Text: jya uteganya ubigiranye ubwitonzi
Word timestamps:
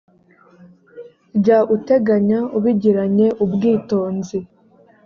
jya 1.39 1.57
uteganya 1.75 2.39
ubigiranye 2.57 3.27
ubwitonzi 3.43 4.37